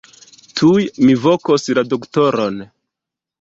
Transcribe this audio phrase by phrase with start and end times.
[0.61, 2.59] Tuj mi vokos la doktoron.